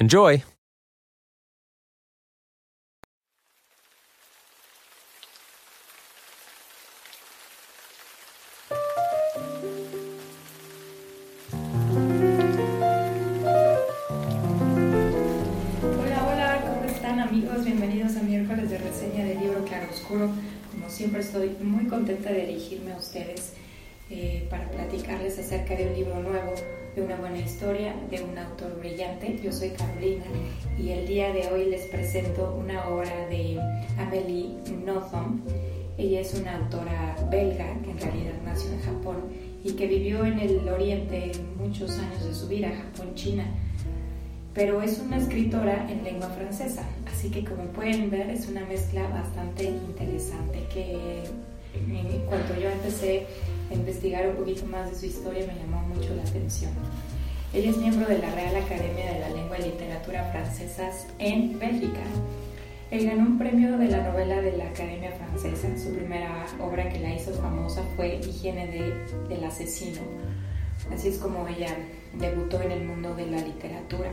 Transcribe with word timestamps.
Enjoy! 0.00 0.44
Hola, 15.82 16.26
hola, 16.28 16.60
¿cómo 16.62 16.84
están 16.84 17.18
amigos? 17.18 17.64
Bienvenidos 17.64 18.16
a 18.16 18.22
miércoles 18.22 18.70
de 18.70 18.78
reseña 18.78 19.24
del 19.24 19.40
libro 19.40 19.64
Claroscuro. 19.64 20.30
Como 20.70 20.88
siempre 20.88 21.22
estoy 21.22 21.56
muy 21.60 21.86
contenta 21.88 22.30
de 22.30 22.46
dirigirme 22.46 22.92
a 22.92 22.98
ustedes 22.98 23.54
eh, 24.10 24.46
para 24.50 24.70
platicarles 24.70 25.38
acerca 25.38 25.74
de 25.74 25.86
un 25.86 25.94
libro 25.94 26.20
nuevo, 26.20 26.52
de 26.94 27.02
una 27.02 27.16
buena 27.16 27.38
historia, 27.38 27.94
de 28.10 28.22
un 28.22 28.36
autor 28.36 28.78
brillante. 28.78 29.38
Yo 29.42 29.52
soy 29.52 29.70
Carolina 29.70 30.24
y 30.78 30.90
el 30.90 31.06
día 31.06 31.32
de 31.32 31.48
hoy 31.48 31.66
les 31.66 31.86
presento 31.86 32.56
una 32.58 32.88
obra 32.88 33.28
de 33.28 33.58
Amelie 33.98 34.56
Nothomb. 34.84 35.40
Ella 35.96 36.20
es 36.20 36.34
una 36.34 36.56
autora 36.56 37.16
belga 37.30 37.74
que 37.82 37.90
en 37.90 37.98
realidad 37.98 38.34
nació 38.44 38.72
en 38.72 38.80
Japón 38.80 39.16
y 39.64 39.72
que 39.72 39.86
vivió 39.86 40.24
en 40.24 40.38
el 40.38 40.68
oriente 40.68 41.32
muchos 41.56 41.98
años 41.98 42.24
de 42.24 42.34
su 42.34 42.48
vida, 42.48 42.70
Japón-China 42.70 43.44
pero 44.58 44.82
es 44.82 44.98
una 44.98 45.18
escritora 45.18 45.88
en 45.88 46.02
lengua 46.02 46.28
francesa, 46.30 46.82
así 47.06 47.30
que 47.30 47.44
como 47.44 47.62
pueden 47.66 48.10
ver 48.10 48.28
es 48.28 48.48
una 48.48 48.64
mezcla 48.64 49.06
bastante 49.06 49.64
interesante 49.64 50.64
que 50.74 51.22
en 51.74 52.20
cuanto 52.26 52.58
yo 52.60 52.68
empecé 52.68 53.26
investigar 53.70 54.28
un 54.28 54.36
poquito 54.36 54.66
más 54.66 54.90
de 54.90 54.96
su 54.96 55.06
historia 55.06 55.46
me 55.46 55.58
llamó 55.58 55.80
mucho 55.88 56.14
la 56.14 56.22
atención. 56.22 56.72
Ella 57.52 57.70
es 57.70 57.76
miembro 57.78 58.06
de 58.06 58.18
la 58.18 58.30
Real 58.34 58.56
Academia 58.56 59.12
de 59.12 59.20
la 59.20 59.30
Lengua 59.30 59.58
y 59.58 59.70
Literatura 59.70 60.24
Francesas 60.32 61.06
en 61.18 61.58
Bélgica. 61.58 62.02
Él 62.90 63.06
ganó 63.06 63.22
un 63.22 63.38
premio 63.38 63.76
de 63.78 63.88
la 63.88 64.02
novela 64.02 64.40
de 64.40 64.56
la 64.56 64.66
Academia 64.68 65.12
Francesa. 65.12 65.68
Su 65.76 65.94
primera 65.94 66.46
obra 66.60 66.88
que 66.88 67.00
la 67.00 67.14
hizo 67.14 67.32
famosa 67.32 67.82
fue 67.96 68.16
Higiene 68.16 68.66
de, 68.66 69.34
del 69.34 69.44
Asesino. 69.44 70.00
Así 70.92 71.08
es 71.08 71.18
como 71.18 71.46
ella 71.48 71.76
debutó 72.18 72.60
en 72.62 72.72
el 72.72 72.84
mundo 72.84 73.14
de 73.14 73.26
la 73.26 73.40
literatura. 73.40 74.10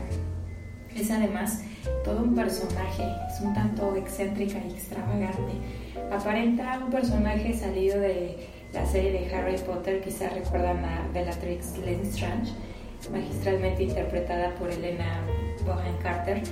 Es 0.94 1.10
además 1.10 1.62
todo 2.04 2.22
un 2.22 2.34
personaje, 2.34 3.04
es 3.30 3.40
un 3.40 3.52
tanto 3.52 3.96
excéntrica 3.96 4.58
y 4.58 4.72
extravagante. 4.72 5.52
Aparenta 6.10 6.78
un 6.84 6.90
personaje 6.90 7.52
salido 7.54 8.00
de 8.00 8.48
la 8.72 8.86
serie 8.86 9.12
de 9.12 9.34
Harry 9.34 9.58
Potter, 9.58 10.00
quizás 10.02 10.32
recuerdan 10.34 10.84
a 10.84 11.08
Bellatrix 11.12 11.78
Lestrange, 11.78 12.52
magistralmente 13.12 13.84
interpretada 13.84 14.54
por 14.56 14.70
Elena 14.70 15.20
Bohan 15.64 15.96
Carter. 16.02 16.42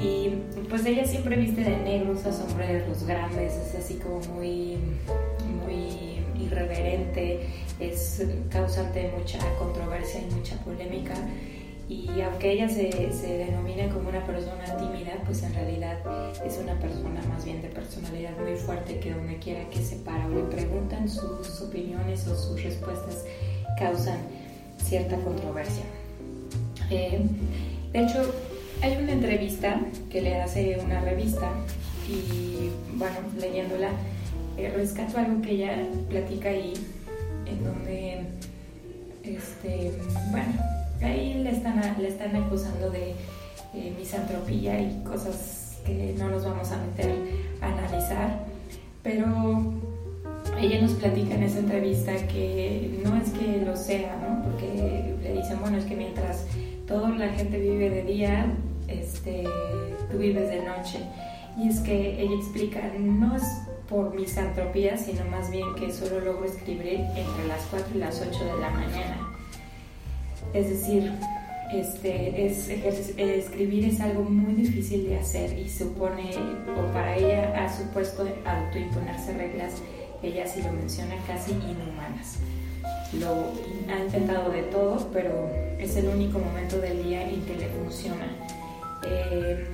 Y 0.00 0.30
pues 0.68 0.84
ella 0.84 1.04
siempre 1.06 1.36
viste 1.36 1.62
de 1.62 1.76
negro, 1.78 2.12
usa 2.12 2.32
sombreros 2.32 3.04
grandes, 3.06 3.54
es 3.54 3.74
así 3.74 3.94
como 3.94 4.20
muy, 4.34 4.76
muy 5.64 6.18
irreverente, 6.38 7.46
es 7.80 8.22
causante 8.50 9.04
de 9.04 9.12
mucha 9.12 9.38
controversia 9.58 10.20
y 10.20 10.34
mucha 10.34 10.56
polémica 10.64 11.14
y 11.88 12.20
aunque 12.20 12.52
ella 12.52 12.68
se, 12.68 12.90
se, 13.12 13.38
denomina 13.38 13.88
como 13.88 14.08
una 14.08 14.24
persona 14.26 14.64
tímida, 14.76 15.22
pues 15.24 15.44
en 15.44 15.54
realidad 15.54 15.98
es 16.44 16.58
una 16.58 16.76
persona 16.80 17.22
más 17.28 17.44
bien 17.44 17.62
de 17.62 17.68
personalidad 17.68 18.36
muy 18.38 18.56
fuerte 18.56 18.98
que 18.98 19.12
donde 19.12 19.38
quiera 19.38 19.68
que 19.70 19.78
se 19.78 19.96
para 19.96 20.26
o 20.26 20.30
le 20.30 20.42
preguntan 20.42 21.08
sus 21.08 21.60
opiniones 21.60 22.26
o 22.26 22.34
sus 22.34 22.60
respuestas 22.60 23.24
causan 23.78 24.18
cierta 24.82 25.16
controversia. 25.18 25.84
Eh, 26.90 27.20
de 27.92 28.02
hecho, 28.02 28.34
hay 28.82 28.96
una 28.96 29.12
entrevista 29.12 29.80
que 30.10 30.22
le 30.22 30.40
hace 30.40 30.78
una 30.84 31.00
revista 31.00 31.50
y 32.08 32.70
bueno, 32.94 33.16
leyéndola, 33.38 33.90
eh, 34.56 34.72
rescato 34.74 35.18
algo 35.18 35.40
que 35.40 35.52
ella 35.52 35.86
platica 36.08 36.48
ahí, 36.48 36.74
en 37.46 37.64
donde, 37.64 38.20
este, 39.22 39.92
bueno, 40.30 40.52
ahí 41.04 41.34
le 41.42 41.50
están, 41.50 41.80
le 42.00 42.08
están 42.08 42.34
acusando 42.36 42.90
de 42.90 43.14
eh, 43.74 43.94
misantropía 43.98 44.80
y 44.80 45.02
cosas 45.04 45.78
que 45.84 46.14
no 46.18 46.28
nos 46.30 46.44
vamos 46.44 46.70
a 46.72 46.78
meter 46.78 47.14
a 47.60 47.66
analizar, 47.66 48.44
pero 49.02 49.62
ella 50.60 50.80
nos 50.80 50.92
platica 50.92 51.34
en 51.34 51.42
esa 51.42 51.58
entrevista 51.58 52.12
que 52.26 53.00
no 53.04 53.16
es 53.16 53.30
que 53.30 53.64
lo 53.64 53.76
sea, 53.76 54.16
¿no? 54.16 54.42
porque 54.42 55.14
le 55.22 55.32
dicen, 55.32 55.60
bueno, 55.60 55.76
es 55.76 55.84
que 55.84 55.96
mientras 55.96 56.46
toda 56.86 57.10
la 57.10 57.28
gente 57.28 57.58
vive 57.58 57.90
de 57.90 58.02
día, 58.04 58.46
este, 58.88 59.44
tú 60.10 60.18
vives 60.18 60.48
de 60.48 60.62
noche. 60.62 61.00
Y 61.58 61.68
es 61.68 61.80
que 61.80 62.20
ella 62.20 62.36
explica, 62.36 62.80
no 62.98 63.36
es 63.36 63.42
por 63.88 64.14
misantropía, 64.14 64.96
sino 64.96 65.24
más 65.26 65.50
bien 65.50 65.74
que 65.74 65.92
solo 65.92 66.20
logro 66.20 66.44
escribir 66.44 67.00
entre 67.14 67.46
las 67.48 67.62
4 67.70 67.86
y 67.94 67.98
las 67.98 68.20
8 68.20 68.44
de 68.44 68.60
la 68.60 68.70
mañana. 68.70 69.35
Es 70.52 70.68
decir, 70.70 71.12
este, 71.72 72.46
es, 72.46 72.68
escribir 72.68 73.86
es 73.86 74.00
algo 74.00 74.22
muy 74.22 74.54
difícil 74.54 75.08
de 75.08 75.18
hacer 75.18 75.58
y 75.58 75.68
supone, 75.68 76.30
o 76.78 76.92
para 76.92 77.16
ella 77.16 77.64
ha 77.64 77.76
supuesto 77.76 78.26
autoimponerse 78.44 79.36
reglas, 79.36 79.82
ella 80.22 80.46
sí 80.46 80.62
lo 80.62 80.72
menciona, 80.72 81.14
casi 81.26 81.52
inhumanas. 81.52 82.38
Lo 83.20 83.52
ha 83.92 84.04
intentado 84.04 84.50
de 84.50 84.62
todo, 84.64 85.08
pero 85.12 85.50
es 85.78 85.96
el 85.96 86.08
único 86.08 86.38
momento 86.38 86.78
del 86.78 87.02
día 87.02 87.28
en 87.28 87.42
que 87.42 87.56
le 87.56 87.68
funciona. 87.68 88.28
Eh, 89.08 89.66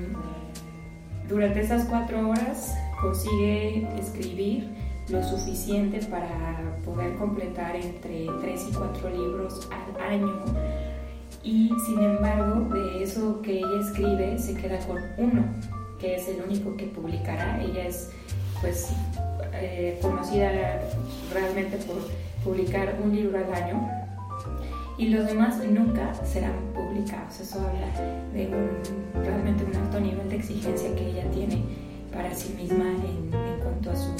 durante 1.28 1.60
esas 1.60 1.86
cuatro 1.86 2.28
horas 2.28 2.74
consigue 3.00 3.86
escribir 3.98 4.68
lo 5.08 5.22
suficiente 5.22 6.00
para 6.06 6.76
poder 6.84 7.16
completar 7.16 7.76
entre 7.76 8.26
tres 8.40 8.66
y 8.70 8.72
cuatro 8.72 9.10
libros 9.10 9.68
al 9.70 10.12
año. 10.12 10.44
Y 11.42 11.70
sin 11.86 12.00
embargo 12.00 12.72
de 12.74 13.02
eso 13.02 13.40
que 13.42 13.58
ella 13.58 13.80
escribe 13.80 14.38
se 14.38 14.54
queda 14.54 14.78
con 14.86 14.98
uno 15.18 15.44
que 16.02 16.16
es 16.16 16.28
el 16.28 16.42
único 16.42 16.76
que 16.76 16.86
publicará. 16.86 17.62
Ella 17.62 17.86
es 17.86 18.10
pues 18.60 18.88
eh, 19.54 19.98
conocida 20.02 20.80
realmente 21.32 21.76
por 21.78 21.96
publicar 22.44 22.96
un 23.02 23.14
libro 23.14 23.38
al 23.38 23.54
año. 23.54 23.88
Y 24.98 25.08
los 25.08 25.26
demás 25.26 25.56
nunca 25.64 26.12
serán 26.24 26.54
publicados. 26.74 27.40
Eso 27.40 27.60
habla 27.60 27.88
de 28.34 28.48
un, 28.48 29.24
realmente 29.24 29.64
un 29.64 29.74
alto 29.74 30.00
nivel 30.00 30.28
de 30.28 30.36
exigencia 30.36 30.94
que 30.94 31.10
ella 31.10 31.30
tiene 31.30 31.64
para 32.12 32.34
sí 32.34 32.54
misma 32.60 32.84
en 32.84 33.30
cuanto 33.62 33.90
a 33.90 33.96
su, 33.96 34.10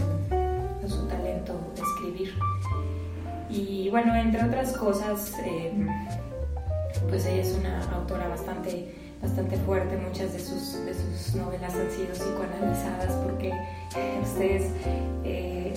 a 0.84 0.88
su, 0.88 1.06
talento 1.06 1.58
de 1.74 1.82
escribir. 1.82 2.34
Y 3.50 3.88
bueno, 3.90 4.14
entre 4.14 4.44
otras 4.44 4.76
cosas, 4.76 5.34
eh, 5.44 5.72
pues 7.08 7.26
ella 7.26 7.42
es 7.42 7.56
una 7.58 7.82
autora 7.92 8.28
bastante, 8.28 8.94
bastante 9.20 9.56
fuerte, 9.58 9.96
muchas 9.96 10.32
de 10.32 10.38
sus, 10.38 10.84
de 10.84 10.94
sus 10.94 11.34
novelas 11.34 11.74
han 11.74 11.90
sido 11.90 12.12
psicoanalizadas 12.12 13.14
porque 13.24 13.52
ustedes 14.22 14.70
eh, 15.24 15.74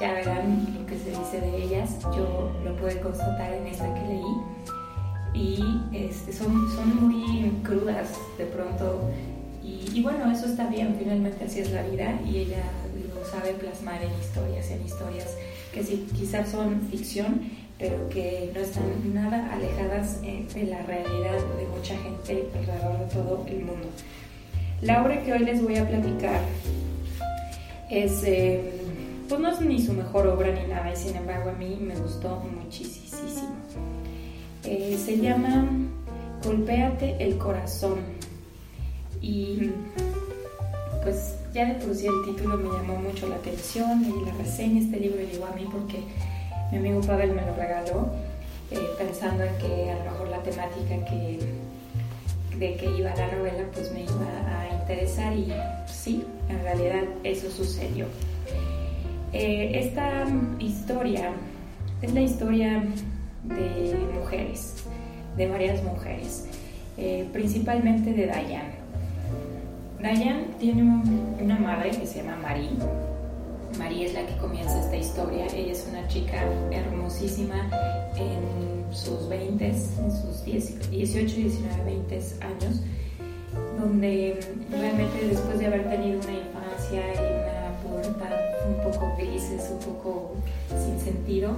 ya 0.00 0.14
verán 0.14 0.66
lo 0.78 0.86
que 0.86 0.98
se 0.98 1.10
dice 1.10 1.40
de 1.40 1.62
ellas, 1.62 1.98
yo 2.16 2.50
lo 2.64 2.76
pude 2.76 3.00
constatar 3.00 3.52
en 3.52 3.66
esta 3.66 3.92
que 3.94 4.00
leí. 4.00 4.24
Y 5.34 5.80
este, 5.92 6.32
son, 6.32 6.68
son 6.72 7.08
muy 7.08 7.50
crudas 7.62 8.08
de 8.36 8.46
pronto. 8.46 9.00
Y, 9.62 10.02
bueno, 10.02 10.30
eso 10.30 10.46
está 10.46 10.66
bien, 10.66 10.96
finalmente 10.98 11.44
así 11.44 11.60
es 11.60 11.70
la 11.70 11.82
vida. 11.82 12.18
Y 12.26 12.38
ella 12.38 12.62
sabe 13.32 13.54
plasmar 13.54 14.02
en 14.02 14.12
historias, 14.20 14.70
en 14.70 14.84
historias 14.84 15.36
que 15.72 15.82
sí, 15.82 16.06
quizás 16.14 16.50
son 16.50 16.82
ficción, 16.90 17.40
pero 17.78 18.08
que 18.10 18.52
no 18.54 18.60
están 18.60 19.14
nada 19.14 19.50
alejadas 19.52 20.20
eh, 20.22 20.46
de 20.54 20.64
la 20.64 20.82
realidad 20.82 21.38
de 21.58 21.66
mucha 21.74 21.96
gente 21.96 22.46
alrededor 22.54 22.98
de 22.98 23.06
todo 23.06 23.46
el 23.48 23.64
mundo. 23.64 23.88
La 24.82 25.02
obra 25.02 25.22
que 25.22 25.32
hoy 25.32 25.38
les 25.38 25.62
voy 25.62 25.76
a 25.76 25.88
platicar 25.88 26.40
es, 27.90 28.22
eh, 28.24 28.60
pues 29.28 29.40
no 29.40 29.50
es 29.50 29.60
ni 29.62 29.80
su 29.80 29.94
mejor 29.94 30.26
obra 30.26 30.52
ni 30.52 30.68
nada, 30.68 30.92
y 30.92 30.96
sin 30.96 31.16
embargo 31.16 31.50
a 31.50 31.54
mí 31.54 31.78
me 31.80 31.96
gustó 31.96 32.36
muchísimo. 32.62 33.56
Eh, 34.64 34.98
se 35.02 35.18
llama 35.18 35.66
Golpéate 36.44 37.16
el 37.18 37.38
corazón 37.38 37.98
y 39.20 39.70
pues 41.02 41.41
ya 41.52 41.66
de 41.66 41.74
por 41.74 41.90
el 41.90 42.24
título 42.24 42.56
me 42.56 42.68
llamó 42.70 42.96
mucho 42.96 43.28
la 43.28 43.36
atención 43.36 44.02
y 44.04 44.24
la 44.24 44.32
reseña, 44.38 44.80
este 44.80 44.98
libro 44.98 45.18
llegó 45.20 45.46
a 45.46 45.54
mí 45.54 45.66
porque 45.70 46.00
mi 46.70 46.78
amigo 46.78 47.00
Pavel 47.02 47.32
me 47.32 47.42
lo 47.42 47.54
regaló, 47.54 48.10
eh, 48.70 48.78
pensando 48.98 49.44
en 49.44 49.54
que 49.58 49.90
a 49.90 49.98
lo 49.98 50.10
mejor 50.10 50.28
la 50.28 50.42
temática 50.42 51.04
que, 51.04 51.38
de 52.56 52.76
que 52.76 52.86
iba 52.86 53.14
la 53.14 53.30
novela 53.36 53.64
pues 53.72 53.92
me 53.92 54.04
iba 54.04 54.12
a 54.48 54.80
interesar 54.80 55.34
y 55.34 55.52
sí, 55.86 56.24
en 56.48 56.62
realidad 56.62 57.02
eso 57.22 57.50
sucedió. 57.50 58.06
Eh, 59.34 59.72
esta 59.74 60.24
historia 60.58 61.32
es 62.00 62.14
la 62.14 62.20
historia 62.20 62.82
de 63.44 63.94
mujeres, 64.14 64.84
de 65.36 65.48
varias 65.48 65.82
mujeres, 65.82 66.46
eh, 66.96 67.28
principalmente 67.32 68.12
de 68.12 68.24
Diane. 68.26 68.81
Diane 70.02 70.46
tiene 70.58 70.82
una 71.40 71.58
madre 71.60 71.90
que 71.90 72.04
se 72.04 72.22
llama 72.22 72.36
Marie. 72.42 72.70
Marie 73.78 74.06
es 74.06 74.14
la 74.14 74.26
que 74.26 74.36
comienza 74.38 74.80
esta 74.80 74.96
historia. 74.96 75.46
Ella 75.54 75.70
es 75.70 75.86
una 75.88 76.08
chica 76.08 76.42
hermosísima 76.72 77.70
en 78.16 78.92
sus 78.92 79.28
20, 79.28 79.64
en 79.64 79.74
sus 80.10 80.44
18, 80.44 80.90
19, 80.90 81.84
20 81.84 82.16
años, 82.40 82.82
donde 83.78 84.40
realmente 84.72 85.28
después 85.28 85.60
de 85.60 85.66
haber 85.66 85.88
tenido 85.88 86.18
una 86.18 86.32
infancia 86.32 87.14
y 87.14 87.18
una 87.18 87.78
pubertad 87.84 88.32
un 88.68 88.92
poco 88.92 89.14
grises, 89.16 89.70
un 89.70 89.78
poco 89.78 90.34
sin 90.68 90.98
sentido, 90.98 91.52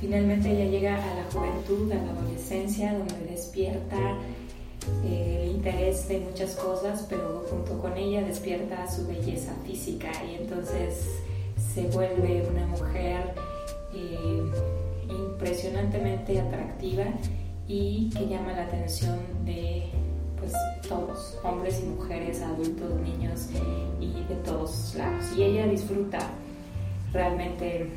finalmente 0.00 0.52
ella 0.52 0.70
llega 0.70 0.94
a 0.94 1.14
la 1.16 1.24
juventud, 1.32 1.90
a 1.90 1.96
la 1.96 2.12
adolescencia, 2.12 2.96
donde 2.96 3.26
despierta 3.28 4.16
el 5.04 5.50
interés 5.50 6.08
de 6.08 6.20
muchas 6.20 6.54
cosas, 6.54 7.06
pero 7.08 7.44
junto 7.50 7.78
con 7.78 7.96
ella 7.96 8.22
despierta 8.22 8.90
su 8.90 9.06
belleza 9.06 9.52
física 9.66 10.10
y 10.24 10.42
entonces 10.42 11.20
se 11.74 11.86
vuelve 11.88 12.46
una 12.50 12.66
mujer 12.66 13.34
eh, 13.94 14.42
impresionantemente 15.08 16.40
atractiva 16.40 17.04
y 17.66 18.10
que 18.10 18.26
llama 18.26 18.52
la 18.52 18.64
atención 18.64 19.18
de 19.44 19.84
pues, 20.38 20.52
todos, 20.88 21.38
hombres 21.44 21.80
y 21.82 21.86
mujeres, 21.86 22.40
adultos, 22.40 22.94
niños 23.00 23.48
y 24.00 24.24
de 24.24 24.34
todos 24.44 24.94
lados. 24.96 25.24
Y 25.36 25.42
ella 25.42 25.66
disfruta 25.66 26.18
realmente 27.12 27.90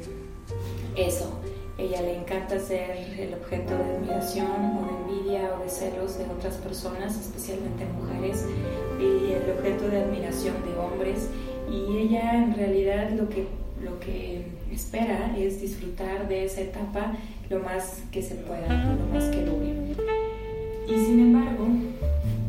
eso. 0.95 1.31
Ella 1.81 2.03
le 2.03 2.15
encanta 2.15 2.59
ser 2.59 2.91
el 3.17 3.33
objeto 3.33 3.75
de 3.75 3.83
admiración 3.83 4.77
o 4.77 4.85
de 4.85 5.13
envidia 5.15 5.55
o 5.55 5.63
de 5.63 5.69
celos 5.69 6.15
de 6.19 6.25
otras 6.25 6.57
personas, 6.57 7.19
especialmente 7.19 7.85
mujeres, 7.99 8.45
y 8.99 9.31
el 9.33 9.57
objeto 9.57 9.87
de 9.89 10.03
admiración 10.03 10.53
de 10.63 10.77
hombres. 10.79 11.27
Y 11.67 11.97
ella 11.97 12.35
en 12.35 12.53
realidad 12.53 13.09
lo 13.11 13.27
que, 13.29 13.47
lo 13.83 13.99
que 13.99 14.45
espera 14.71 15.35
es 15.35 15.59
disfrutar 15.59 16.27
de 16.27 16.45
esa 16.45 16.61
etapa 16.61 17.13
lo 17.49 17.59
más 17.61 18.03
que 18.11 18.21
se 18.21 18.35
pueda, 18.35 18.67
lo 18.67 19.13
más 19.13 19.25
que 19.29 19.41
dure. 19.41 19.73
Y 20.87 21.05
sin 21.05 21.19
embargo, 21.19 21.65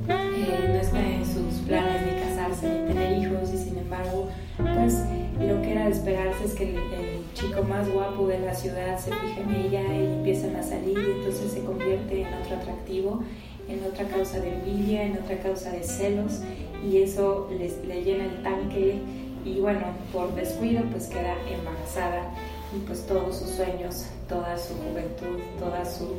eh, 0.08 0.68
no 0.68 0.74
está 0.74 1.00
en 1.00 1.24
sus 1.24 1.66
planes 1.66 2.02
ni 2.06 2.20
casarse 2.20 2.68
ni 2.68 2.92
tener 2.92 3.18
hijos, 3.18 3.54
y 3.54 3.56
sin 3.56 3.78
embargo, 3.78 4.28
pues 4.58 4.98
lo 5.40 5.62
que 5.62 5.72
era 5.72 5.86
de 5.86 5.90
esperarse 5.90 6.44
es 6.44 6.52
que 6.52 6.64
el, 6.64 7.21
chico 7.42 7.64
más 7.64 7.90
guapo 7.90 8.28
de 8.28 8.38
la 8.38 8.54
ciudad 8.54 8.96
se 8.98 9.10
fije 9.12 9.40
en 9.40 9.54
ella 9.54 9.82
y 9.82 10.04
empiezan 10.12 10.54
a 10.54 10.62
salir 10.62 10.96
y 10.96 11.10
entonces 11.18 11.50
se 11.50 11.64
convierte 11.64 12.22
en 12.22 12.32
otro 12.34 12.56
atractivo, 12.56 13.20
en 13.68 13.82
otra 13.84 14.06
causa 14.06 14.38
de 14.38 14.52
envidia, 14.52 15.02
en 15.02 15.18
otra 15.18 15.36
causa 15.40 15.70
de 15.70 15.82
celos 15.82 16.40
y 16.88 16.98
eso 16.98 17.50
les, 17.58 17.84
le 17.84 18.04
llena 18.04 18.26
el 18.26 18.42
tanque 18.44 19.00
y 19.44 19.58
bueno, 19.58 19.80
por 20.12 20.32
descuido 20.36 20.82
pues 20.92 21.08
queda 21.08 21.34
embarazada 21.50 22.30
y 22.76 22.78
pues 22.86 23.04
todos 23.08 23.38
sus 23.38 23.50
sueños, 23.50 24.06
toda 24.28 24.56
su 24.56 24.74
juventud, 24.74 25.40
toda 25.58 25.84
su... 25.84 26.14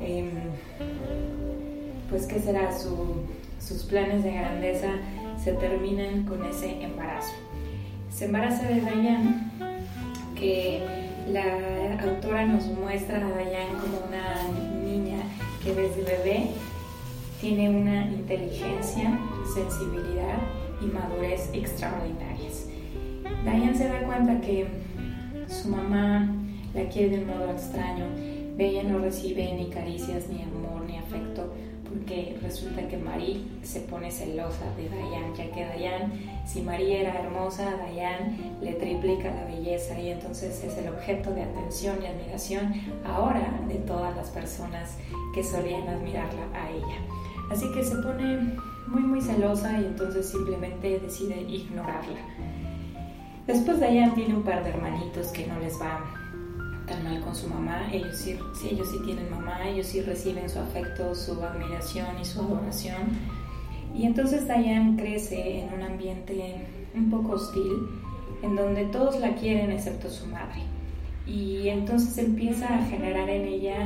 Em, 0.00 0.30
pues 2.08 2.26
qué 2.26 2.40
será 2.40 2.70
sus 2.72 3.82
planes 3.84 4.24
de 4.24 4.32
grandeza 4.32 4.88
se 5.42 5.52
terminan 5.52 6.24
con 6.24 6.42
ese 6.46 6.82
embarazo. 6.82 7.32
Se 8.10 8.26
embaraza 8.26 8.66
de 8.68 8.80
Dayan, 8.80 9.73
la 11.28 12.00
autora 12.02 12.46
nos 12.46 12.66
muestra 12.66 13.16
a 13.18 13.30
Dayan 13.30 13.78
como 13.80 13.98
una 14.08 14.48
niña 14.84 15.22
que 15.62 15.74
desde 15.74 16.02
bebé 16.02 16.46
tiene 17.40 17.70
una 17.70 18.06
inteligencia, 18.06 19.18
sensibilidad 19.54 20.38
y 20.80 20.86
madurez 20.86 21.50
extraordinarias. 21.52 22.68
Dayan 23.44 23.74
se 23.74 23.88
da 23.88 24.02
cuenta 24.02 24.40
que 24.40 24.66
su 25.48 25.68
mamá 25.68 26.28
la 26.74 26.88
quiere 26.88 27.16
de 27.16 27.22
un 27.22 27.28
modo 27.28 27.50
extraño, 27.50 28.06
ella 28.58 28.84
no 28.84 28.98
recibe 28.98 29.52
ni 29.54 29.66
caricias, 29.66 30.28
ni 30.28 30.42
amor, 30.42 30.84
ni 30.86 30.98
afecto 30.98 31.33
porque 32.04 32.36
resulta 32.42 32.86
que 32.86 32.98
Marie 32.98 33.42
se 33.62 33.80
pone 33.80 34.10
celosa 34.10 34.66
de 34.76 34.90
Dayan, 34.90 35.34
ya 35.34 35.50
que 35.50 35.64
Dayan, 35.64 36.12
si 36.46 36.60
Marie 36.60 37.00
era 37.00 37.18
hermosa, 37.18 37.76
Dayan 37.78 38.58
le 38.60 38.74
triplica 38.74 39.34
la 39.34 39.44
belleza 39.46 39.98
y 39.98 40.10
entonces 40.10 40.62
es 40.62 40.76
el 40.76 40.88
objeto 40.88 41.30
de 41.30 41.44
atención 41.44 41.96
y 42.02 42.06
admiración 42.06 42.74
ahora 43.06 43.58
de 43.68 43.76
todas 43.76 44.14
las 44.16 44.28
personas 44.28 44.98
que 45.34 45.42
solían 45.42 45.88
admirarla 45.88 46.42
a 46.52 46.70
ella. 46.70 46.98
Así 47.50 47.72
que 47.72 47.82
se 47.82 47.96
pone 47.96 48.54
muy 48.86 49.02
muy 49.02 49.22
celosa 49.22 49.80
y 49.80 49.86
entonces 49.86 50.28
simplemente 50.28 51.00
decide 51.00 51.40
ignorarla. 51.40 52.20
Después 53.46 53.80
Dayan 53.80 54.14
tiene 54.14 54.34
un 54.34 54.42
par 54.42 54.62
de 54.62 54.70
hermanitos 54.70 55.28
que 55.28 55.46
no 55.46 55.58
les 55.58 55.80
va 55.80 56.23
tan 56.86 57.04
mal 57.04 57.20
con 57.20 57.34
su 57.34 57.48
mamá, 57.48 57.88
ellos 57.92 58.16
sí, 58.16 58.38
ellos 58.70 58.88
sí 58.90 58.98
tienen 59.04 59.30
mamá, 59.30 59.68
ellos 59.68 59.86
sí 59.86 60.00
reciben 60.02 60.48
su 60.48 60.58
afecto, 60.58 61.14
su 61.14 61.42
admiración 61.42 62.18
y 62.20 62.24
su 62.24 62.40
adoración. 62.40 63.08
Y 63.94 64.06
entonces 64.06 64.46
Diane 64.46 65.00
crece 65.00 65.60
en 65.60 65.72
un 65.72 65.82
ambiente 65.82 66.66
un 66.94 67.10
poco 67.10 67.32
hostil, 67.34 67.72
en 68.42 68.56
donde 68.56 68.84
todos 68.86 69.18
la 69.20 69.34
quieren 69.34 69.70
excepto 69.70 70.10
su 70.10 70.26
madre. 70.26 70.62
Y 71.26 71.68
entonces 71.68 72.18
empieza 72.18 72.66
a 72.66 72.84
generar 72.86 73.28
en 73.30 73.44
ella 73.46 73.76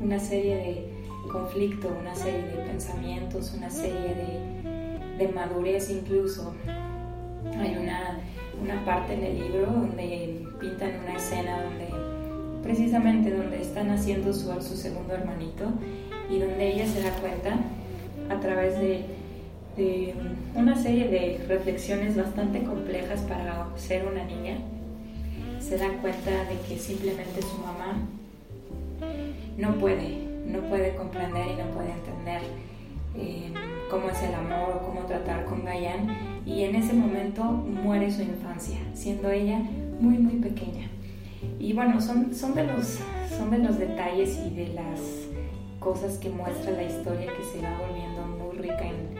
una 0.00 0.18
serie 0.18 0.56
de 0.56 0.90
conflictos, 1.30 1.92
una 2.00 2.14
serie 2.14 2.42
de 2.42 2.64
pensamientos, 2.64 3.54
una 3.56 3.70
serie 3.70 4.14
de, 4.14 5.18
de 5.18 5.32
madurez 5.32 5.90
incluso. 5.90 6.54
Hay 7.58 7.76
una, 7.76 8.18
una 8.60 8.84
parte 8.84 9.14
en 9.14 9.24
el 9.24 9.38
libro 9.38 9.66
donde 9.66 10.46
pintan 10.58 11.00
una 11.04 11.16
escena 11.16 11.62
donde 11.62 11.88
precisamente 12.62 13.30
donde 13.30 13.60
está 13.60 13.82
naciendo 13.82 14.32
su, 14.32 14.52
su 14.60 14.76
segundo 14.76 15.14
hermanito 15.14 15.64
y 16.30 16.38
donde 16.38 16.72
ella 16.72 16.86
se 16.86 17.02
da 17.02 17.10
cuenta 17.12 17.58
a 18.30 18.40
través 18.40 18.78
de, 18.78 19.04
una 20.54 20.76
serie 20.76 21.08
de 21.08 21.44
reflexiones 21.48 22.14
bastante 22.14 22.62
complejas 22.62 23.20
para 23.22 23.66
ser 23.76 24.06
una 24.06 24.24
niña, 24.24 24.58
se 25.58 25.78
da 25.78 25.88
cuenta 26.02 26.30
de 26.30 26.58
que 26.68 26.78
simplemente 26.78 27.40
su 27.40 27.56
mamá 27.58 27.96
no 29.56 29.74
puede, 29.76 30.18
no 30.46 30.60
puede 30.68 30.94
comprender 30.96 31.46
y 31.46 31.62
no 31.62 31.70
puede 31.70 31.92
entender 31.92 32.42
eh, 33.16 33.54
cómo 33.90 34.10
es 34.10 34.22
el 34.22 34.34
amor, 34.34 34.82
cómo 34.84 35.06
tratar 35.06 35.46
con 35.46 35.64
Gayan 35.64 36.42
y 36.44 36.64
en 36.64 36.74
ese 36.74 36.92
momento 36.92 37.42
muere 37.44 38.12
su 38.12 38.20
infancia, 38.20 38.78
siendo 38.92 39.30
ella 39.30 39.60
muy 39.98 40.18
muy 40.18 40.34
pequeña. 40.34 40.90
Y 41.58 41.72
bueno, 41.72 42.00
son, 42.00 42.34
son, 42.34 42.54
de 42.54 42.64
los, 42.64 42.98
son 43.36 43.50
de 43.50 43.58
los 43.58 43.78
detalles 43.78 44.38
y 44.46 44.54
de 44.54 44.68
las 44.68 45.00
cosas 45.78 46.18
que 46.18 46.28
muestra 46.28 46.72
la 46.72 46.82
historia 46.82 47.32
que 47.36 47.44
se 47.44 47.62
va 47.64 47.78
volviendo 47.78 48.22
muy 48.26 48.56
rica 48.58 48.82
en, 48.82 49.18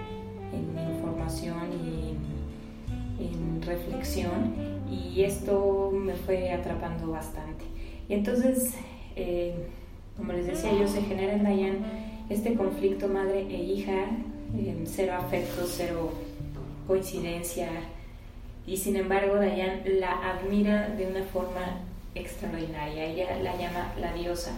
información 0.94 1.70
y 1.72 3.24
en, 3.24 3.62
reflexión. 3.62 4.54
Y 4.90 5.22
esto 5.22 5.92
me 5.92 6.14
fue 6.14 6.50
atrapando 6.50 7.10
bastante. 7.10 7.64
Y 8.08 8.14
entonces, 8.14 8.74
eh, 9.16 9.54
como 10.16 10.32
les 10.32 10.46
decía 10.46 10.72
yo, 10.72 10.88
se 10.88 11.02
genera 11.02 11.34
en 11.34 11.44
Dayan 11.44 11.76
este 12.28 12.54
conflicto 12.54 13.06
madre 13.08 13.42
e 13.42 13.62
hija, 13.62 14.06
cero 14.84 15.14
afecto, 15.18 15.62
cero 15.66 16.10
coincidencia. 16.86 17.68
Y 18.66 18.76
sin 18.76 18.96
embargo, 18.96 19.38
Diane 19.38 19.82
la 19.98 20.32
admira 20.32 20.88
de 20.90 21.06
una 21.06 21.22
forma 21.24 21.80
extraordinaria. 22.14 23.04
Ella 23.04 23.38
la 23.42 23.56
llama 23.56 23.92
la 24.00 24.12
diosa, 24.12 24.52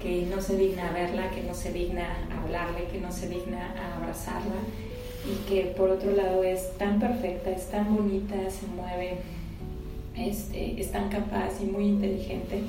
que 0.00 0.26
no 0.26 0.40
se 0.40 0.56
digna 0.56 0.90
verla, 0.90 1.30
que 1.30 1.42
no 1.42 1.54
se 1.54 1.72
digna 1.72 2.06
hablarle, 2.30 2.84
que 2.90 3.00
no 3.00 3.12
se 3.12 3.28
digna 3.28 3.74
abrazarla 3.96 4.60
y 5.24 5.48
que 5.48 5.66
por 5.76 5.90
otro 5.90 6.12
lado 6.12 6.42
es 6.42 6.76
tan 6.78 6.98
perfecta, 6.98 7.50
es 7.50 7.70
tan 7.70 7.94
bonita, 7.94 8.34
se 8.50 8.66
mueve, 8.66 9.18
este, 10.16 10.80
es 10.80 10.90
tan 10.90 11.08
capaz 11.08 11.60
y 11.60 11.66
muy 11.66 11.84
inteligente. 11.84 12.62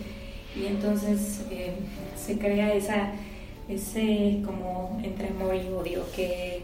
Y 0.56 0.68
entonces 0.68 1.42
eh, 1.50 1.74
se 2.16 2.38
crea 2.38 2.74
esa, 2.74 3.12
ese 3.68 4.42
como 4.46 5.00
entre 5.04 5.30
amor 5.30 5.56
y 5.56 5.68
odio 5.74 6.04
que 6.16 6.62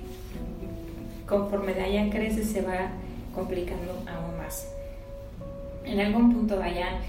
conforme 1.27 1.73
Dayan 1.73 2.09
crece 2.09 2.43
se 2.43 2.61
va 2.61 2.91
complicando 3.33 3.93
aún 4.07 4.38
más. 4.38 4.67
En 5.85 5.99
algún 5.99 6.33
punto 6.33 6.55
Dayan 6.55 6.99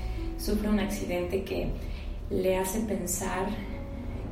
sufre 0.40 0.68
un 0.68 0.80
accidente 0.80 1.44
que 1.44 1.68
le 2.30 2.56
hace 2.56 2.80
pensar, 2.80 3.46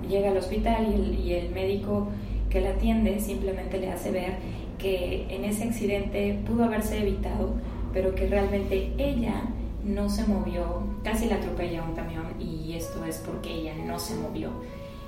llega 0.09 0.31
al 0.31 0.38
hospital 0.38 0.87
y 1.23 1.35
el, 1.35 1.50
médico 1.50 2.09
que 2.49 2.61
la 2.61 2.71
atiende 2.71 3.21
simplemente 3.21 3.79
le 3.79 3.91
hace 3.91 4.11
ver 4.11 4.37
que 4.79 5.27
en 5.29 5.45
ese 5.45 5.65
accidente 5.65 6.38
pudo 6.47 6.65
haberse 6.65 7.00
evitado, 7.00 7.55
pero 7.93 8.15
que 8.15 8.27
realmente 8.27 8.93
ella 8.97 9.43
no 9.85 10.09
se 10.09 10.27
movió, 10.27 10.83
casi 11.03 11.27
la 11.27 11.37
atropella 11.37 11.83
un 11.83 11.95
camión 11.95 12.27
y 12.41 12.75
esto 12.75 13.05
es 13.05 13.19
porque 13.19 13.53
ella 13.53 13.75
no 13.87 13.99
se 13.99 14.15
movió. 14.15 14.50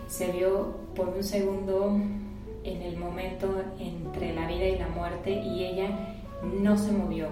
Se 0.09 0.33
vio 0.33 0.77
por 0.95 1.09
un 1.09 1.23
segundo 1.23 1.99
en 2.65 2.83
el 2.83 2.97
momento 2.97 3.63
entre 3.79 4.35
la 4.35 4.47
vida 4.49 4.67
y 4.67 4.79
la 4.79 4.89
muerte 4.89 5.31
y 5.31 5.65
ella 5.65 6.17
no 6.61 6.77
se 6.77 6.93
movió. 6.93 7.29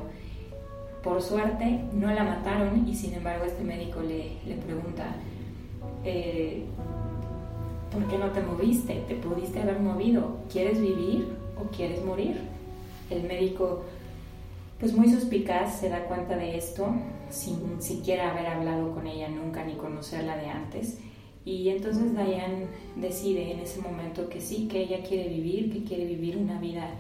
Por 1.03 1.23
suerte 1.23 1.81
no 1.93 2.13
la 2.13 2.25
mataron 2.25 2.87
y 2.89 2.95
sin 2.95 3.15
embargo 3.15 3.45
este 3.45 3.63
médico 3.63 4.01
le, 4.01 4.57
pregunta, 4.57 5.15
eh, 6.05 6.65
¿por 7.93 8.05
qué 8.09 8.19
no 8.19 8.31
te 8.31 8.43
moviste? 8.43 9.05
Te 9.07 9.15
pudiste 9.15 9.61
haber 9.61 9.81
movido. 9.81 10.39
¿Quieres 10.51 10.81
vivir 10.81 11.29
o 11.57 11.71
quieres 11.75 12.05
morir? 12.05 12.41
El 13.11 13.23
médico, 13.25 13.85
pues 14.81 14.93
muy 14.93 15.11
suspicaz, 15.11 15.81
se 15.81 15.89
da 15.89 16.05
cuenta 16.05 16.37
de 16.37 16.59
esto, 16.59 16.89
sin 17.31 17.81
siquiera 17.81 18.33
haber 18.33 18.47
hablado 18.47 18.93
con 18.93 19.07
ella 19.07 19.29
nunca 19.29 19.65
ni 19.65 19.75
conocerla 19.75 20.37
de 20.37 20.47
antes. 20.47 20.99
Y 21.45 21.71
entonces 21.71 22.13
Diane 22.13 22.67
decide 22.97 23.53
en 23.53 23.61
ese 23.61 23.81
momento 23.81 24.29
que 24.29 24.41
sí, 24.41 24.69
que 24.69 24.83
ella 24.83 25.03
quiere 25.03 25.29
vivir, 25.29 25.73
que 25.73 25.85
quiere 25.85 26.05
vivir 26.05 26.37
una 26.37 26.61
vida, 26.61 26.91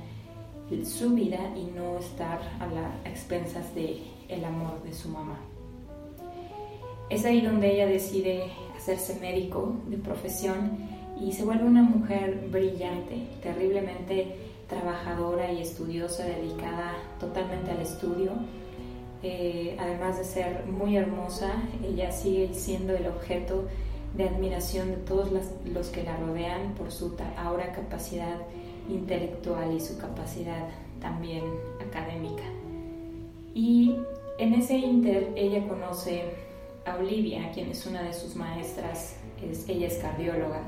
su 0.84 1.10
vida 1.10 1.38
y 1.56 1.64
no 1.76 1.98
estar 1.98 2.40
a 2.60 2.66
las 2.66 3.06
expensas 3.06 3.74
de 3.74 4.02
el 4.28 4.44
amor 4.44 4.82
de 4.82 4.92
su 4.92 5.08
mamá. 5.08 5.38
Es 7.10 7.24
ahí 7.24 7.40
donde 7.40 7.74
ella 7.74 7.86
decide 7.86 8.44
hacerse 8.76 9.18
médico 9.18 9.76
de 9.86 9.96
profesión 9.96 10.78
y 11.20 11.32
se 11.32 11.44
vuelve 11.44 11.64
una 11.64 11.82
mujer 11.82 12.48
brillante, 12.50 13.26
terriblemente 13.42 14.36
trabajadora 14.68 15.50
y 15.50 15.62
estudiosa, 15.62 16.24
dedicada 16.24 16.96
totalmente 17.18 17.70
al 17.70 17.80
estudio. 17.80 18.32
Eh, 19.22 19.74
además 19.80 20.18
de 20.18 20.24
ser 20.24 20.66
muy 20.66 20.96
hermosa, 20.96 21.50
ella 21.82 22.12
sigue 22.12 22.52
siendo 22.52 22.94
el 22.94 23.06
objeto 23.06 23.64
de 24.14 24.28
admiración 24.28 24.90
de 24.90 24.96
todos 24.98 25.30
los 25.64 25.88
que 25.88 26.02
la 26.02 26.16
rodean 26.18 26.74
por 26.74 26.92
su 26.92 27.16
ahora 27.36 27.72
capacidad 27.72 28.36
intelectual 28.88 29.74
y 29.74 29.80
su 29.80 29.98
capacidad 29.98 30.68
también 31.00 31.44
académica. 31.80 32.44
Y 33.54 33.96
en 34.38 34.54
ese 34.54 34.76
inter 34.76 35.32
ella 35.36 35.66
conoce 35.66 36.24
Olivia, 36.96 37.50
quien 37.52 37.70
es 37.70 37.86
una 37.86 38.02
de 38.02 38.12
sus 38.12 38.36
maestras, 38.36 39.16
es, 39.42 39.68
ella 39.68 39.86
es 39.86 39.98
cardióloga, 39.98 40.62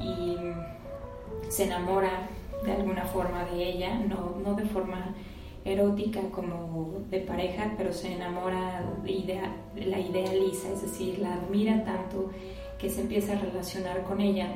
y 0.00 0.36
se 1.48 1.64
enamora 1.64 2.28
de 2.64 2.72
alguna 2.72 3.04
forma 3.04 3.44
de 3.44 3.62
ella, 3.62 3.98
no, 3.98 4.36
no 4.42 4.54
de 4.54 4.64
forma 4.64 5.14
erótica 5.64 6.20
como 6.30 7.00
de 7.10 7.20
pareja, 7.20 7.72
pero 7.76 7.92
se 7.92 8.12
enamora, 8.12 8.84
de 9.04 9.86
la 9.86 9.98
idealiza, 9.98 10.72
es 10.72 10.82
decir, 10.82 11.18
la 11.18 11.34
admira 11.34 11.84
tanto 11.84 12.30
que 12.78 12.88
se 12.88 13.02
empieza 13.02 13.32
a 13.32 13.40
relacionar 13.40 14.04
con 14.04 14.20
ella. 14.20 14.48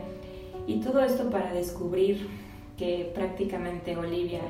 Y 0.66 0.80
todo 0.80 1.00
esto 1.00 1.30
para 1.30 1.52
descubrir 1.52 2.28
que 2.81 3.13
prácticamente 3.15 3.95
Olivia 3.95 4.41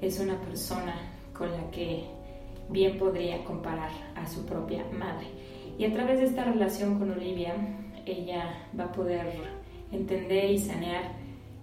es 0.00 0.18
una 0.18 0.40
persona 0.40 0.96
con 1.32 1.52
la 1.52 1.70
que 1.70 2.02
bien 2.68 2.98
podría 2.98 3.44
comparar 3.44 3.92
a 4.16 4.26
su 4.26 4.44
propia 4.44 4.84
madre. 4.90 5.28
Y 5.78 5.84
a 5.84 5.92
través 5.92 6.18
de 6.18 6.26
esta 6.26 6.42
relación 6.42 6.98
con 6.98 7.12
Olivia, 7.12 7.54
ella 8.04 8.66
va 8.76 8.86
a 8.86 8.92
poder 8.92 9.26
entender 9.92 10.50
y 10.50 10.58
sanear 10.58 11.12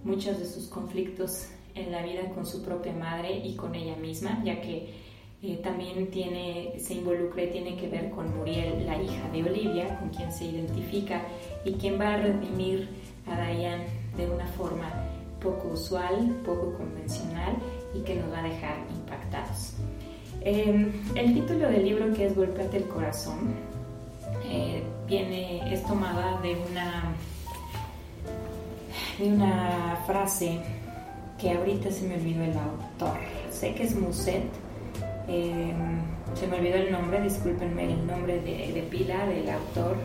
muchos 0.06 0.40
de 0.40 0.46
sus 0.46 0.68
conflictos 0.68 1.50
en 1.76 1.92
la 1.92 2.02
vida 2.02 2.30
con 2.34 2.46
su 2.46 2.64
propia 2.64 2.94
madre 2.94 3.40
y 3.44 3.58
con 3.58 3.76
ella 3.76 3.98
misma, 3.98 4.42
ya 4.46 4.62
que 4.62 4.94
eh, 5.42 5.60
también 5.62 6.10
tiene, 6.10 6.80
se 6.80 6.94
involucra 6.94 7.44
y 7.44 7.48
tiene 7.50 7.76
que 7.76 7.90
ver 7.90 8.12
con 8.12 8.34
Muriel, 8.38 8.86
la 8.86 9.02
hija 9.02 9.30
de 9.30 9.44
Olivia, 9.44 10.00
con 10.00 10.08
quien 10.08 10.32
se 10.32 10.46
identifica 10.46 11.22
y 11.66 11.74
quien 11.74 12.00
va 12.00 12.14
a 12.14 12.18
redimir 12.18 12.88
a 13.28 13.36
Diane 13.42 13.88
de 14.16 14.30
una 14.30 14.48
forma 14.48 15.03
poco 15.44 15.70
usual, 15.74 16.42
poco 16.46 16.74
convencional 16.74 17.56
y 17.94 18.02
que 18.02 18.16
nos 18.16 18.32
va 18.32 18.40
a 18.40 18.44
dejar 18.44 18.76
impactados. 18.90 19.74
Eh, 20.42 20.92
el 21.16 21.34
título 21.34 21.70
del 21.70 21.84
libro 21.84 22.14
que 22.14 22.26
es 22.26 22.36
Golpeate 22.36 22.78
el 22.78 22.88
corazón 22.88 23.54
eh, 24.46 24.84
viene, 25.08 25.74
es 25.74 25.84
tomada 25.84 26.40
de 26.42 26.56
una, 26.70 27.14
de 29.20 29.32
una 29.32 29.98
frase 30.06 30.60
que 31.40 31.52
ahorita 31.52 31.92
se 31.92 32.08
me 32.08 32.16
olvidó 32.16 32.44
el 32.44 32.58
autor. 32.58 33.18
Sé 33.52 33.74
que 33.74 33.84
es 33.84 33.96
Muset, 33.96 34.44
eh, 35.28 35.74
se 36.34 36.48
me 36.48 36.58
olvidó 36.58 36.76
el 36.76 36.92
nombre, 36.92 37.22
discúlpenme 37.22 37.84
el 37.86 38.08
nombre 38.08 38.42
de, 38.42 38.88
pila 38.90 39.26
del 39.26 39.50
autor, 39.50 39.98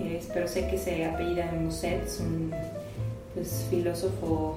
eh, 0.00 0.20
pero 0.32 0.46
sé 0.46 0.68
que 0.68 0.78
se 0.78 1.04
apellida 1.04 1.52
Muset, 1.52 2.04
es 2.04 2.20
un 2.20 2.52
pues, 3.36 3.66
filósofo 3.68 4.56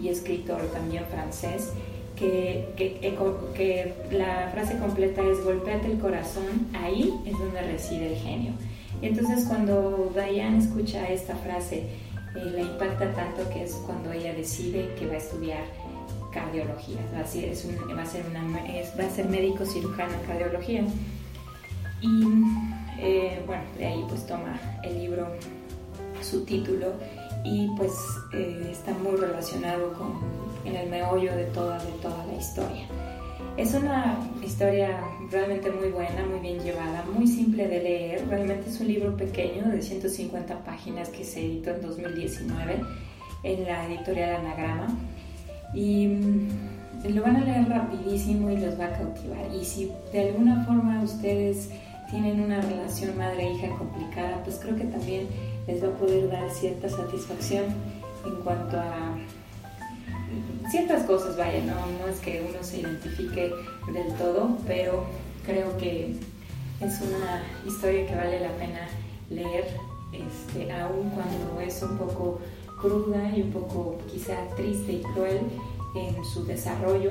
y 0.00 0.08
escritor 0.08 0.62
también 0.72 1.04
francés 1.04 1.72
que, 2.16 2.72
que, 2.76 3.94
la 4.10 4.48
frase 4.50 4.78
completa 4.78 5.22
es 5.22 5.44
golpeate 5.44 5.92
el 5.92 5.98
corazón, 5.98 6.66
ahí 6.74 7.14
es 7.26 7.38
donde 7.38 7.60
reside 7.62 8.14
el 8.14 8.16
genio. 8.16 8.52
Entonces 9.02 9.44
cuando 9.46 10.10
Diane 10.14 10.58
escucha 10.58 11.06
esta 11.08 11.36
frase, 11.36 11.76
eh, 11.76 12.52
la 12.54 12.62
impacta 12.62 13.12
tanto 13.12 13.48
que 13.50 13.64
es 13.64 13.72
cuando 13.86 14.10
ella 14.10 14.32
decide 14.32 14.94
que 14.98 15.06
va 15.06 15.14
a 15.14 15.18
estudiar 15.18 15.64
cardiología, 16.32 16.98
va 17.14 17.20
a 17.20 17.26
ser, 17.26 17.50
va 17.96 18.02
a 18.02 18.06
ser, 18.06 18.24
una, 18.26 18.42
va 18.98 19.04
a 19.04 19.10
ser 19.10 19.28
médico 19.28 19.64
cirujano 19.64 20.14
en 20.14 20.26
cardiología. 20.26 20.84
Y 22.00 22.22
eh, 23.00 23.42
bueno, 23.46 23.62
de 23.76 23.86
ahí 23.86 24.04
pues 24.08 24.26
toma 24.26 24.58
el 24.82 24.98
libro 24.98 25.28
su 26.22 26.44
título 26.44 26.94
y 27.44 27.68
pues 27.76 27.92
eh, 28.32 28.68
está 28.70 28.92
muy 28.92 29.16
relacionado 29.16 29.92
con 29.94 30.48
en 30.64 30.76
el 30.76 30.90
meollo 30.90 31.34
de 31.34 31.44
toda, 31.46 31.78
de 31.78 31.92
toda 32.02 32.24
la 32.26 32.34
historia. 32.34 32.86
Es 33.56 33.74
una 33.74 34.18
historia 34.44 35.00
realmente 35.30 35.70
muy 35.70 35.88
buena, 35.88 36.24
muy 36.26 36.40
bien 36.40 36.60
llevada, 36.60 37.04
muy 37.12 37.26
simple 37.26 37.66
de 37.66 37.82
leer. 37.82 38.28
Realmente 38.28 38.68
es 38.68 38.80
un 38.80 38.88
libro 38.88 39.16
pequeño 39.16 39.68
de 39.68 39.82
150 39.82 40.64
páginas 40.64 41.08
que 41.08 41.24
se 41.24 41.44
editó 41.44 41.70
en 41.70 41.82
2019 41.82 42.80
en 43.42 43.64
la 43.64 43.86
editorial 43.86 44.36
Anagrama. 44.36 44.88
Y 45.74 46.06
mm, 46.06 46.48
lo 47.08 47.22
van 47.22 47.36
a 47.36 47.40
leer 47.40 47.68
rapidísimo 47.68 48.50
y 48.50 48.58
los 48.58 48.78
va 48.78 48.86
a 48.86 48.92
cautivar. 48.92 49.52
Y 49.52 49.64
si 49.64 49.90
de 50.12 50.28
alguna 50.28 50.64
forma 50.64 51.02
ustedes 51.02 51.70
tienen 52.10 52.40
una 52.40 52.60
relación 52.60 53.16
madre-hija 53.18 53.68
complicada, 53.76 54.42
pues 54.44 54.58
creo 54.62 54.76
que 54.76 54.84
también 54.84 55.26
les 55.68 55.84
va 55.84 55.88
a 55.88 55.92
poder 55.92 56.30
dar 56.30 56.50
cierta 56.50 56.88
satisfacción 56.88 57.66
en 58.24 58.34
cuanto 58.42 58.78
a 58.78 59.16
ciertas 60.70 61.04
cosas, 61.04 61.36
vaya, 61.36 61.60
no, 61.60 61.74
no 61.74 62.08
es 62.10 62.18
que 62.20 62.44
uno 62.48 62.62
se 62.62 62.80
identifique 62.80 63.52
del 63.92 64.14
todo, 64.14 64.56
pero 64.66 65.04
creo 65.44 65.76
que 65.76 66.16
es 66.80 67.00
una 67.00 67.42
historia 67.66 68.06
que 68.06 68.14
vale 68.14 68.40
la 68.40 68.50
pena 68.56 68.88
leer, 69.30 69.66
este, 70.12 70.72
aun 70.72 71.10
cuando 71.10 71.60
es 71.60 71.82
un 71.82 71.98
poco 71.98 72.40
cruda 72.80 73.30
y 73.36 73.42
un 73.42 73.52
poco 73.52 73.98
quizá 74.10 74.34
triste 74.56 74.92
y 74.92 75.02
cruel 75.14 75.40
en 75.94 76.24
su 76.24 76.44
desarrollo, 76.44 77.10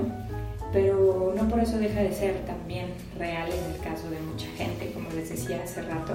pero 0.74 1.34
no 1.36 1.48
por 1.48 1.60
eso 1.60 1.78
deja 1.78 2.02
de 2.02 2.14
ser 2.14 2.46
también 2.46 2.88
real 3.18 3.50
en 3.52 3.74
el 3.74 3.80
caso 3.82 4.10
de 4.10 4.20
mucha 4.20 4.48
gente, 4.58 4.92
como 4.94 5.10
les 5.12 5.30
decía 5.30 5.62
hace 5.64 5.82
rato. 5.84 6.14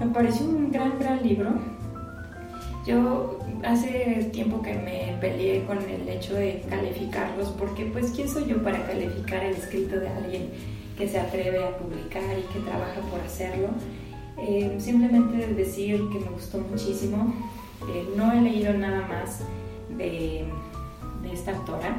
Me 0.00 0.06
pareció 0.06 0.46
un 0.46 0.72
gran, 0.72 0.98
gran 0.98 1.22
libro 1.22 1.50
Yo 2.86 3.38
hace 3.62 4.30
tiempo 4.32 4.62
que 4.62 4.72
me 4.72 5.18
peleé 5.20 5.62
con 5.66 5.76
el 5.78 6.08
hecho 6.08 6.34
de 6.34 6.64
calificarlos 6.70 7.50
porque 7.50 7.84
pues 7.84 8.12
quién 8.16 8.26
soy 8.26 8.46
yo 8.46 8.62
para 8.62 8.86
calificar 8.86 9.44
el 9.44 9.54
escrito 9.54 10.00
de 10.00 10.08
alguien 10.08 10.50
que 10.96 11.06
se 11.06 11.20
atreve 11.20 11.62
a 11.62 11.76
publicar 11.76 12.22
y 12.38 12.52
que 12.52 12.60
trabaja 12.60 13.00
por 13.10 13.20
hacerlo. 13.20 13.68
Eh, 14.38 14.76
simplemente 14.78 15.46
decir 15.54 16.00
que 16.10 16.18
me 16.18 16.30
gustó 16.30 16.58
muchísimo. 16.58 17.34
Eh, 17.90 18.08
no 18.16 18.32
he 18.32 18.40
leído 18.40 18.72
nada 18.72 19.06
más 19.06 19.40
de, 19.98 20.46
esta 21.30 21.54
autora, 21.56 21.96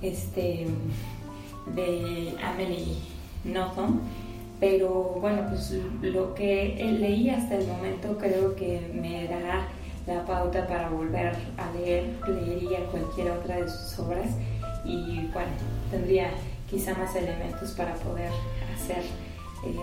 este, 0.00 0.66
de 1.74 2.34
Amelie 2.40 2.98
Nothomb 3.44 4.00
pero 4.58 5.18
bueno, 5.20 5.42
pues 5.48 5.74
lo 6.02 6.34
que 6.34 6.76
leí 6.98 7.28
hasta 7.30 7.56
el 7.56 7.66
momento 7.66 8.16
creo 8.18 8.54
que 8.56 8.90
me 8.94 9.26
dará 9.28 9.68
la 10.06 10.24
pauta 10.24 10.66
para 10.66 10.88
volver 10.88 11.34
a 11.58 11.72
leer, 11.76 12.04
leería 12.26 12.86
cualquier 12.86 13.32
otra 13.32 13.56
de 13.56 13.68
sus 13.68 13.98
obras 13.98 14.30
y 14.84 15.28
bueno, 15.32 15.50
tendría 15.90 16.30
quizá 16.70 16.94
más 16.94 17.14
elementos 17.16 17.72
para 17.72 17.94
poder 17.94 18.30
hacer 18.74 19.02
eh, 19.64 19.76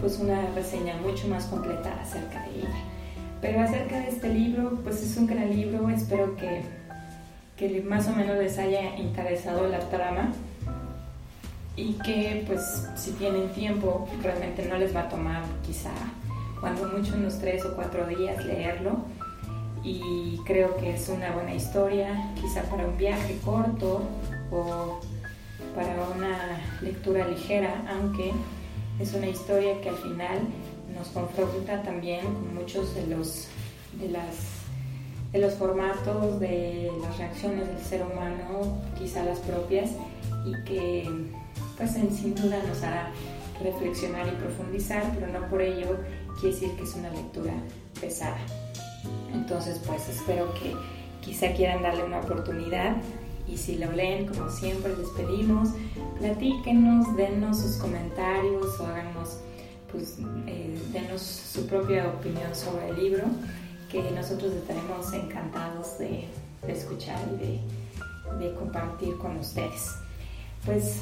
pues 0.00 0.18
una 0.18 0.46
reseña 0.54 0.96
mucho 0.96 1.28
más 1.28 1.46
completa 1.46 2.00
acerca 2.00 2.42
de 2.46 2.58
ella. 2.60 2.84
Pero 3.40 3.60
acerca 3.60 3.98
de 3.98 4.08
este 4.08 4.28
libro, 4.28 4.78
pues 4.84 5.02
es 5.02 5.16
un 5.16 5.26
gran 5.26 5.50
libro, 5.50 5.88
espero 5.90 6.36
que, 6.36 6.62
que 7.56 7.82
más 7.82 8.06
o 8.08 8.12
menos 8.12 8.36
les 8.36 8.58
haya 8.58 8.96
interesado 8.96 9.68
la 9.68 9.80
trama 9.90 10.32
y 11.76 11.94
que 11.94 12.44
pues 12.46 12.88
si 12.96 13.12
tienen 13.12 13.48
tiempo 13.50 14.08
realmente 14.22 14.66
no 14.66 14.76
les 14.76 14.94
va 14.94 15.02
a 15.02 15.08
tomar 15.08 15.42
quizá 15.64 15.92
cuando 16.60 16.86
mucho 16.86 17.14
unos 17.16 17.38
tres 17.38 17.64
o 17.64 17.74
cuatro 17.74 18.06
días 18.06 18.44
leerlo. 18.44 18.98
Y 19.84 20.38
creo 20.46 20.76
que 20.76 20.94
es 20.94 21.08
una 21.08 21.32
buena 21.32 21.52
historia 21.54 22.32
quizá 22.40 22.62
para 22.62 22.86
un 22.86 22.96
viaje 22.96 23.36
corto 23.44 24.02
o 24.52 25.00
para 25.74 25.92
una 26.16 26.60
lectura 26.82 27.26
ligera 27.26 27.82
aunque 27.90 28.32
es 29.00 29.12
una 29.14 29.26
historia 29.26 29.80
que 29.80 29.88
al 29.88 29.96
final 29.96 30.38
nos 30.96 31.08
confronta 31.08 31.82
también 31.82 32.20
con 32.26 32.54
muchos 32.54 32.94
de 32.94 33.06
los 33.08 33.48
de 33.94 34.08
las 34.10 34.62
de 35.32 35.38
los 35.40 35.54
formatos 35.54 36.38
de 36.38 36.92
las 37.00 37.18
reacciones 37.18 37.66
del 37.66 37.80
ser 37.80 38.02
humano 38.02 38.80
quizá 38.96 39.24
las 39.24 39.38
propias 39.38 39.90
y 40.44 40.52
que 40.64 41.08
pues 41.76 41.92
sin 41.92 42.34
duda 42.34 42.62
nos 42.68 42.82
hará 42.82 43.10
reflexionar 43.62 44.26
y 44.26 44.32
profundizar, 44.32 45.02
pero 45.14 45.26
no 45.28 45.48
por 45.48 45.62
ello 45.62 45.96
quiere 46.40 46.54
decir 46.54 46.76
que 46.76 46.82
es 46.82 46.94
una 46.94 47.10
lectura 47.10 47.52
pesada. 48.00 48.38
Entonces, 49.32 49.80
pues 49.86 50.08
espero 50.08 50.52
que 50.54 50.74
quizá 51.20 51.52
quieran 51.52 51.82
darle 51.82 52.04
una 52.04 52.20
oportunidad 52.20 52.96
y 53.46 53.56
si 53.56 53.76
lo 53.76 53.90
leen, 53.92 54.26
como 54.26 54.50
siempre 54.50 54.96
les 54.96 55.08
pedimos, 55.10 55.70
platíquenos, 56.18 57.14
denos 57.16 57.60
sus 57.60 57.76
comentarios 57.76 58.80
o 58.80 58.86
háganos, 58.86 59.38
pues, 59.90 60.16
eh, 60.46 60.78
denos 60.92 61.20
su 61.22 61.66
propia 61.66 62.08
opinión 62.08 62.54
sobre 62.54 62.88
el 62.90 62.96
libro, 62.96 63.24
que 63.90 64.02
nosotros 64.12 64.52
estaremos 64.52 65.12
encantados 65.12 65.98
de, 65.98 66.28
escuchar 66.66 67.18
y 67.34 68.38
de, 68.38 68.44
de 68.44 68.54
compartir 68.54 69.16
con 69.18 69.36
ustedes. 69.36 69.96
Pues 70.64 71.00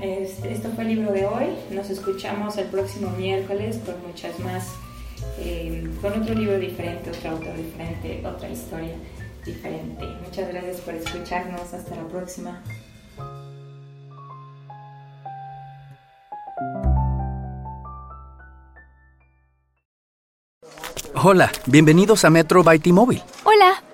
este, 0.00 0.52
esto 0.52 0.70
fue 0.74 0.84
el 0.84 0.96
libro 0.96 1.12
de 1.12 1.26
hoy. 1.26 1.46
Nos 1.70 1.90
escuchamos 1.90 2.56
el 2.58 2.66
próximo 2.66 3.10
miércoles 3.10 3.80
con 3.84 3.94
muchas 4.06 4.38
más, 4.40 4.68
eh, 5.38 5.88
con 6.00 6.20
otro 6.20 6.34
libro 6.34 6.58
diferente, 6.58 7.10
otro 7.10 7.30
autor 7.30 7.56
diferente, 7.56 8.22
otra 8.26 8.48
historia 8.48 8.94
diferente. 9.44 10.04
Muchas 10.24 10.48
gracias 10.48 10.80
por 10.80 10.94
escucharnos. 10.94 11.72
Hasta 11.72 11.96
la 11.96 12.08
próxima. 12.08 12.62
Hola, 21.16 21.50
bienvenidos 21.66 22.24
a 22.24 22.30
Metro 22.30 22.62
by 22.62 22.78
T-Mobile. 22.80 23.22